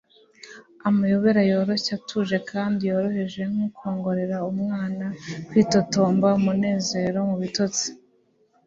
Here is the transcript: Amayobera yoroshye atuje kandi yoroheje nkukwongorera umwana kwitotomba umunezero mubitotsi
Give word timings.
Amayobera 0.87 1.41
yoroshye 1.49 1.91
atuje 1.99 2.37
kandi 2.51 2.81
yoroheje 2.91 3.41
nkukwongorera 3.51 4.37
umwana 4.51 5.05
kwitotomba 5.47 6.27
umunezero 6.39 7.17
mubitotsi 7.29 7.87